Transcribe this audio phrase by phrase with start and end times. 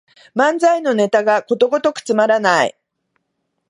[0.35, 2.75] 漫才のネタがことごとくつまらない